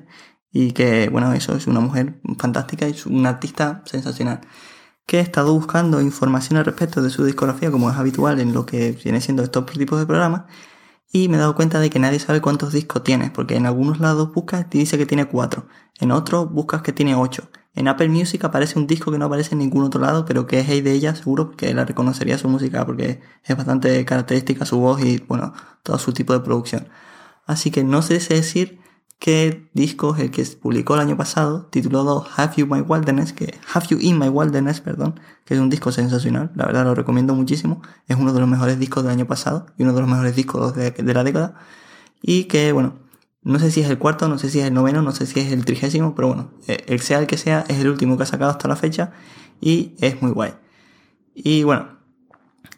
[0.50, 4.40] y que, bueno, eso es una mujer fantástica y es una artista sensacional.
[5.06, 8.66] Que he estado buscando información al respecto de su discografía, como es habitual en lo
[8.66, 10.42] que viene siendo estos tipos de programas,
[11.12, 14.00] y me he dado cuenta de que nadie sabe cuántos discos tiene, porque en algunos
[14.00, 15.68] lados buscas y dice que tiene cuatro,
[16.00, 17.48] en otros buscas que tiene ocho.
[17.78, 20.58] En Apple Music aparece un disco que no aparece en ningún otro lado, pero que
[20.58, 25.00] es de ella, seguro que la reconocería su música, porque es bastante característica su voz
[25.00, 25.52] y, bueno,
[25.84, 26.88] todo su tipo de producción.
[27.46, 28.80] Así que no sé si decir
[29.20, 33.56] qué disco es el que publicó el año pasado, titulado Have You My Wilderness, que
[33.72, 37.36] Have You In My Wilderness, perdón, que es un disco sensacional, la verdad lo recomiendo
[37.36, 40.34] muchísimo, es uno de los mejores discos del año pasado y uno de los mejores
[40.34, 41.54] discos de, la década,
[42.22, 42.94] y que bueno,
[43.48, 45.40] no sé si es el cuarto, no sé si es el noveno, no sé si
[45.40, 48.24] es el trigésimo, pero bueno, eh, el sea el que sea, es el último que
[48.24, 49.12] ha sacado hasta la fecha
[49.58, 50.52] y es muy guay.
[51.34, 51.98] Y bueno,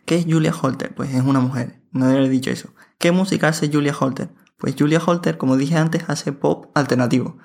[0.04, 0.94] ¿qué es Julia Holter?
[0.94, 2.68] Pues es una mujer, no he dicho eso.
[2.98, 4.30] ¿Qué música hace Julia Holter?
[4.58, 7.38] Pues Julia Holter, como dije antes, hace pop alternativo,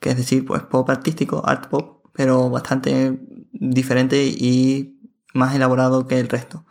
[0.00, 3.20] que es decir, pues pop artístico, art pop, pero bastante
[3.52, 4.98] diferente y
[5.34, 6.66] más elaborado que el resto.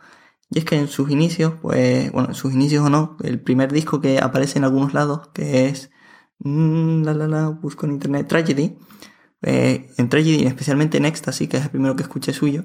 [0.50, 3.72] Y es que en sus inicios, pues, bueno, en sus inicios o no, el primer
[3.72, 5.90] disco que aparece en algunos lados, que es,
[6.38, 8.78] mm, la la la, busco en internet, Tragedy,
[9.42, 12.64] eh, en Tragedy, especialmente en Ecstasy, que es el primero que escuché suyo,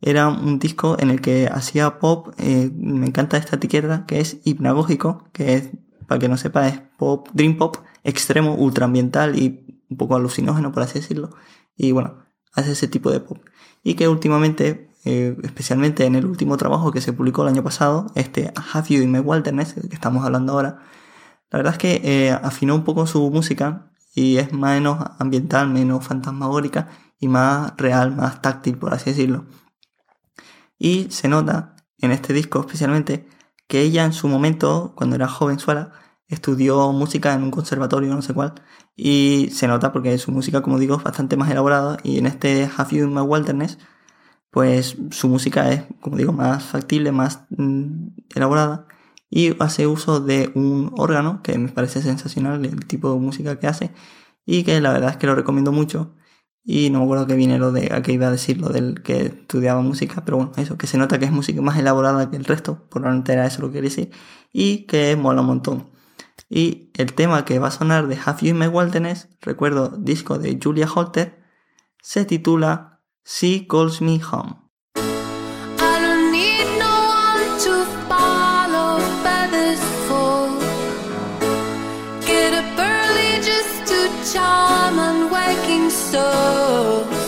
[0.00, 4.38] era un disco en el que hacía pop, eh, me encanta esta etiqueta, que es
[4.44, 5.70] hipnagógico, que es
[6.06, 10.82] para que no sepa, es pop, dream pop extremo, ultraambiental y un poco alucinógeno, por
[10.82, 11.30] así decirlo.
[11.76, 13.38] Y bueno, hace ese tipo de pop.
[13.82, 18.06] Y que últimamente, eh, especialmente en el último trabajo que se publicó el año pasado,
[18.14, 20.80] este Have You in My Wilderness, que estamos hablando ahora,
[21.50, 26.04] la verdad es que eh, afinó un poco su música y es menos ambiental, menos
[26.06, 26.88] fantasmagórica
[27.18, 29.46] y más real, más táctil, por así decirlo.
[30.78, 33.26] Y se nota en este disco especialmente
[33.68, 35.92] que ella en su momento, cuando era joven suela,
[36.28, 38.54] estudió música en un conservatorio, no sé cuál,
[38.96, 42.70] y se nota porque su música, como digo, es bastante más elaborada, y en este
[42.76, 43.78] Have You in My Wilderness,
[44.50, 48.86] pues su música es, como digo, más factible, más mm, elaborada,
[49.30, 53.66] y hace uso de un órgano que me parece sensacional, el tipo de música que
[53.68, 53.92] hace,
[54.46, 56.14] y que la verdad es que lo recomiendo mucho,
[56.64, 59.02] y no me acuerdo que viene lo de, a qué iba a decir lo del
[59.02, 62.36] que estudiaba música, pero bueno, eso, que se nota que es música más elaborada que
[62.36, 64.10] el resto, por lo era eso lo que quiere decir,
[64.52, 65.90] y que mola un montón.
[66.48, 70.58] Y el tema que va a sonar de Have You My Wilderness, recuerdo disco de
[70.62, 71.42] Julia Holter,
[72.02, 74.70] se titula She Calls Me Home.
[85.90, 87.19] so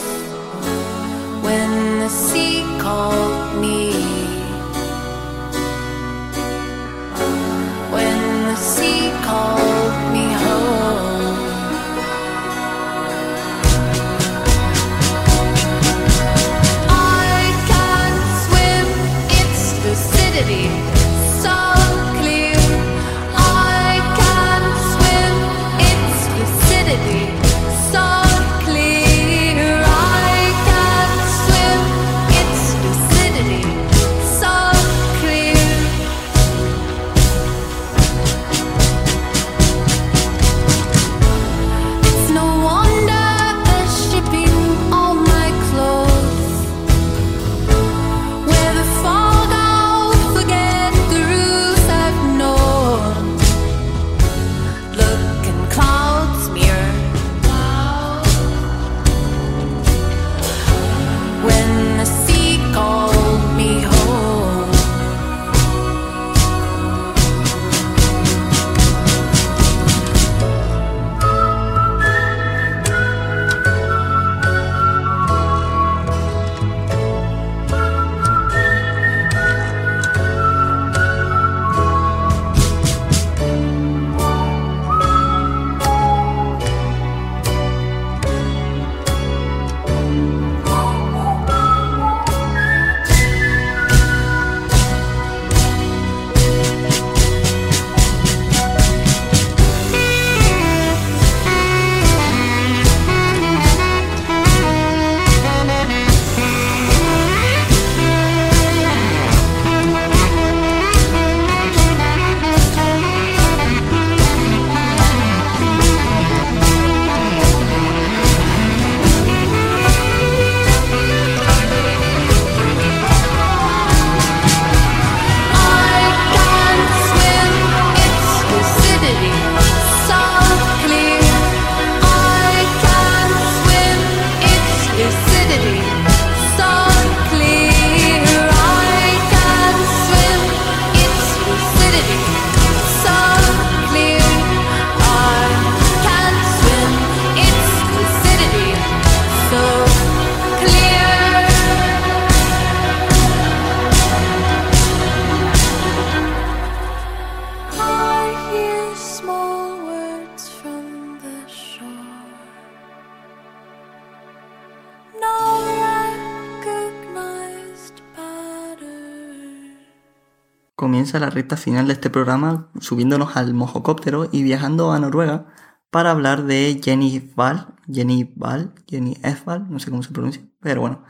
[171.12, 175.46] comienza la recta final de este programa subiéndonos al mojocóptero y viajando a Noruega
[175.90, 180.80] para hablar de Jenny Val, Jenny Val, Jenny Val, no sé cómo se pronuncia, pero
[180.80, 181.04] bueno,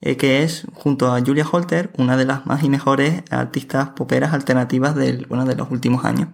[0.00, 4.32] eh, que es junto a Julia Holter una de las más y mejores artistas poperas
[4.32, 6.30] alternativas del, bueno, de los últimos años.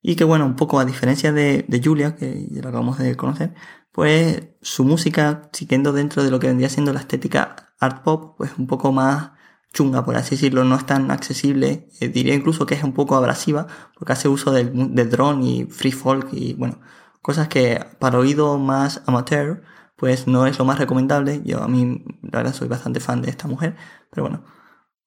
[0.00, 3.14] Y que bueno, un poco a diferencia de, de Julia, que ya la acabamos de
[3.14, 3.54] conocer,
[3.92, 8.52] pues su música, siguiendo dentro de lo que vendría siendo la estética art pop, pues
[8.58, 9.32] un poco más
[9.74, 13.16] chunga, por así decirlo, no es tan accesible, eh, diría incluso que es un poco
[13.16, 13.66] abrasiva,
[13.98, 16.80] porque hace uso del, del drone y free folk y bueno,
[17.20, 19.62] cosas que para oído más amateur,
[19.96, 21.42] pues no es lo más recomendable.
[21.44, 23.76] Yo a mí, la verdad, soy bastante fan de esta mujer,
[24.10, 24.44] pero bueno,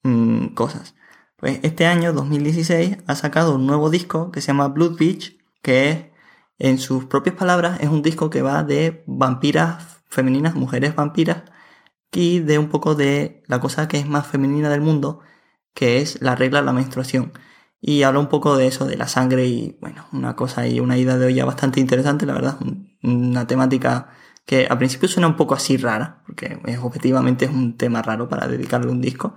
[0.03, 0.95] mmm, cosas.
[1.37, 5.91] Pues este año, 2016, ha sacado un nuevo disco que se llama Blood Beach, que
[5.91, 6.05] es,
[6.59, 11.43] en sus propias palabras, es un disco que va de vampiras femeninas, mujeres vampiras,
[12.11, 15.21] y de un poco de la cosa que es más femenina del mundo,
[15.73, 17.33] que es la regla de la menstruación.
[17.79, 20.97] Y habla un poco de eso, de la sangre y, bueno, una cosa y una
[20.97, 22.57] ida de olla bastante interesante, la verdad.
[23.03, 24.09] Una temática
[24.45, 28.29] que al principio suena un poco así rara, porque es, objetivamente es un tema raro
[28.29, 29.35] para dedicarle un disco.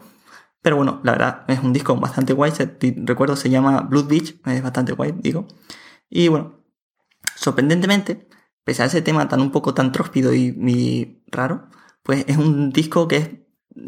[0.62, 2.52] Pero bueno, la verdad es un disco bastante guay.
[3.04, 5.48] recuerdo se llama Blood Beach, es bastante guay, digo.
[6.08, 6.64] Y bueno,
[7.34, 8.28] sorprendentemente,
[8.64, 11.68] pese a ese tema tan un poco tan tróspido y, raro,
[12.02, 13.30] pues es un disco que es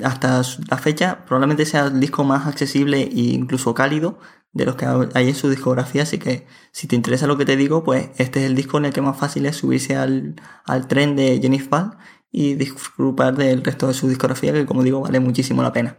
[0.04, 4.18] hasta la fecha probablemente sea el disco más accesible e incluso cálido
[4.52, 7.56] de los que hay en su discografía, así que si te interesa lo que te
[7.56, 10.36] digo, pues este es el disco en el que más fácil es subirse al,
[10.66, 11.96] al tren de Jennifer Ball
[12.30, 15.98] y disfrutar del resto de su discografía, que como digo, vale muchísimo la pena.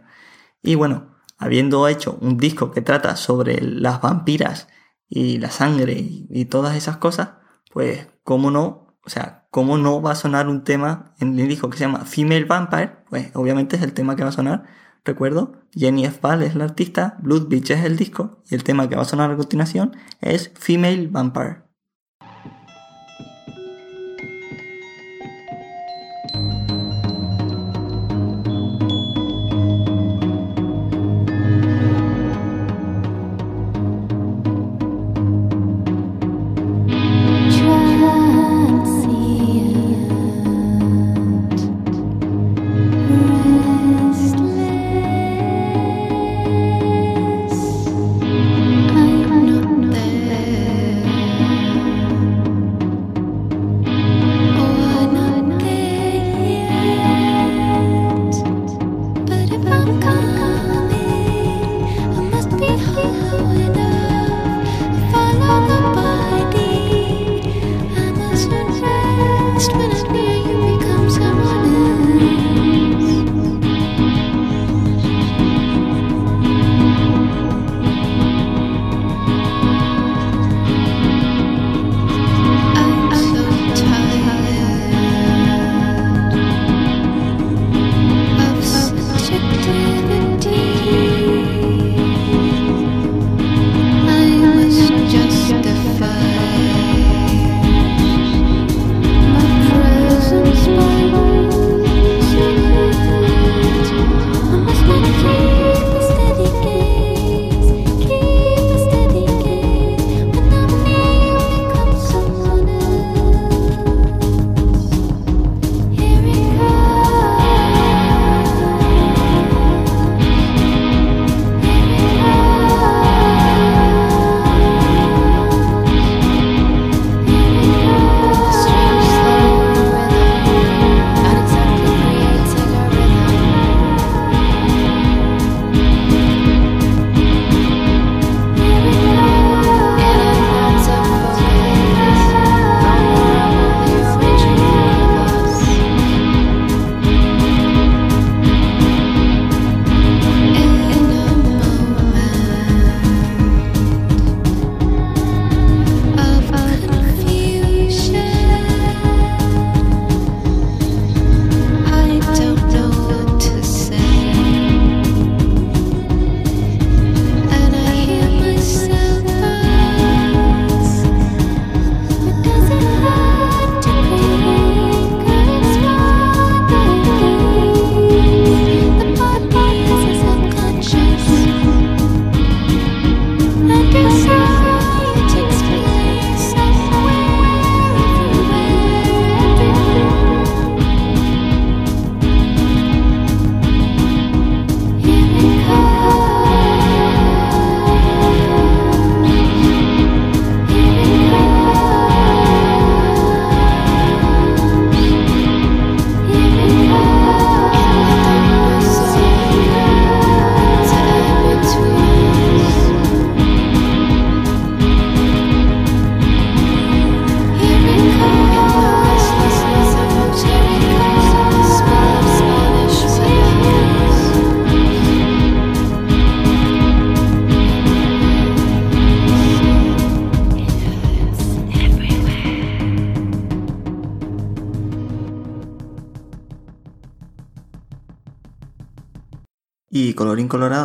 [0.62, 4.68] Y bueno, habiendo hecho un disco que trata sobre las vampiras
[5.08, 7.30] y la sangre y, todas esas cosas,
[7.72, 11.70] pues cómo no, o sea, cómo no va a sonar un tema en el disco
[11.70, 14.64] que se llama Female Vampire, pues obviamente es el tema que va a sonar
[15.04, 16.18] Recuerdo, Jenny F.
[16.22, 19.04] Ball es la artista, Blood Beach es el disco y el tema que va a
[19.04, 21.58] sonar a continuación es Female Vampire.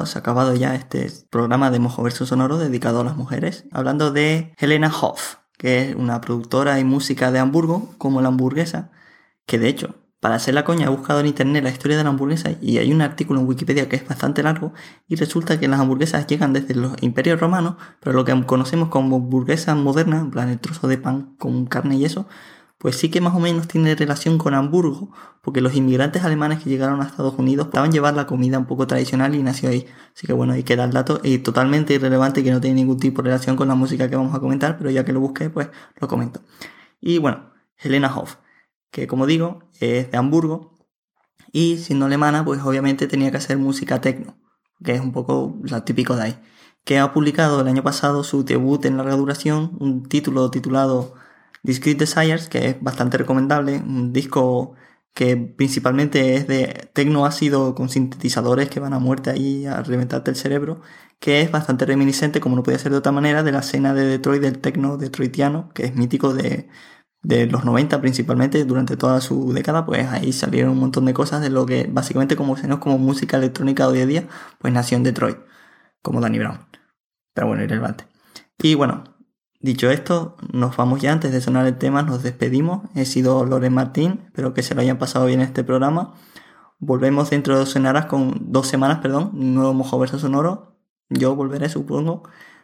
[0.06, 4.54] Se ha acabado ya este programa de Mojoverso Sonoro dedicado a las mujeres, hablando de
[4.58, 8.92] Helena Hoff, que es una productora y música de Hamburgo, como la hamburguesa,
[9.46, 12.10] que de hecho, para hacer la coña he buscado en internet la historia de la
[12.10, 14.74] hamburguesa y hay un artículo en Wikipedia que es bastante largo
[15.08, 19.18] y resulta que las hamburguesas llegan desde los imperios romanos, pero lo que conocemos como
[19.18, 22.28] hamburguesa moderna, en plan el trozo de pan con carne y eso,
[22.80, 25.12] pues sí que más o menos tiene relación con Hamburgo,
[25.42, 28.88] porque los inmigrantes alemanes que llegaron a Estados Unidos estaban llevar la comida un poco
[28.88, 29.86] tradicional y nació ahí.
[30.16, 33.30] Así que bueno, ahí queda el dato totalmente irrelevante que no tiene ningún tipo de
[33.30, 35.70] relación con la música que vamos a comentar, pero ya que lo busqué, pues
[36.00, 36.42] lo comento.
[37.02, 38.38] Y bueno, Helena Hoff,
[38.92, 40.78] que como digo, es de Hamburgo
[41.52, 44.38] y siendo alemana, pues obviamente tenía que hacer música techno,
[44.84, 46.40] que es un poco lo típico de ahí.
[46.86, 51.14] Que ha publicado el año pasado su debut en larga duración, un título titulado
[51.64, 54.76] Discrete Desires, que es bastante recomendable, un disco
[55.14, 60.32] que principalmente es de tecno ácido con sintetizadores que van a muerte ahí a reventarte
[60.32, 60.82] el cerebro,
[61.20, 64.06] que es bastante reminiscente, como no podía ser de otra manera, de la escena de
[64.06, 66.70] Detroit del tecno detroitiano, que es mítico de,
[67.22, 71.42] de los 90 principalmente, durante toda su década, pues ahí salieron un montón de cosas
[71.42, 74.28] de lo que básicamente como como música electrónica hoy en día,
[74.60, 75.38] pues nació en Detroit,
[76.02, 76.60] como Danny Brown.
[77.34, 78.08] Pero bueno, irrelevante.
[78.60, 79.04] Y bueno,
[79.62, 81.12] Dicho esto, nos vamos ya.
[81.12, 82.90] Antes de sonar el tema, nos despedimos.
[82.96, 84.22] He sido Loren Martín.
[84.26, 86.14] Espero que se lo hayan pasado bien este programa.
[86.80, 90.78] Volvemos dentro de dos semanas con dos semanas, perdón, un nuevo mojoverso sonoro.
[91.10, 92.24] Yo volveré, supongo.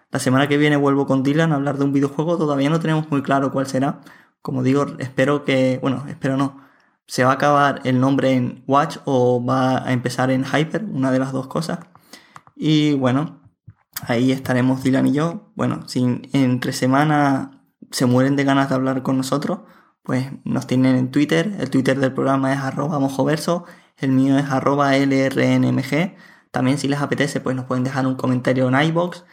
[0.10, 2.38] La semana que viene vuelvo con Dylan a hablar de un videojuego.
[2.38, 4.00] Todavía no tenemos muy claro cuál será.
[4.42, 6.62] Como digo, espero que, bueno, espero no.
[7.08, 11.12] Se va a acabar el nombre en Watch o va a empezar en Hyper, una
[11.12, 11.80] de las dos cosas.
[12.56, 13.42] Y bueno,
[14.02, 15.52] Ahí estaremos Dylan y yo.
[15.56, 19.60] Bueno, si entre semana se mueren de ganas de hablar con nosotros,
[20.04, 21.56] pues nos tienen en Twitter.
[21.60, 23.66] El Twitter del programa es arroba mojoverso.
[23.98, 26.16] El mío es arroba lrnmg.
[26.52, 29.26] También si les apetece, pues nos pueden dejar un comentario en iBox.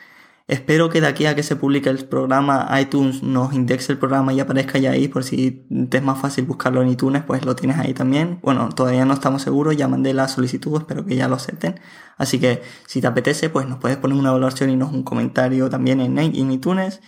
[0.49, 4.33] Espero que de aquí a que se publique el programa iTunes nos indexe el programa
[4.33, 7.55] y aparezca ya ahí, por si te es más fácil buscarlo en iTunes, pues lo
[7.55, 8.41] tienes ahí también.
[8.43, 11.81] Bueno, todavía no estamos seguros, ya mandé la solicitud, espero que ya lo acepten.
[12.17, 15.71] Así que si te apetece, pues nos puedes poner una evaluación y nos un comentario
[15.71, 16.19] también en,
[16.51, 17.01] iTunes.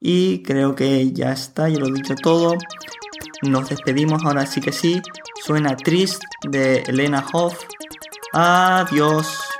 [0.00, 2.56] Y creo que ya está, ya lo he dicho todo.
[3.42, 5.00] Nos despedimos ahora sí que sí.
[5.42, 7.58] Suena triste de Elena Hoff.
[8.32, 9.53] Adiós.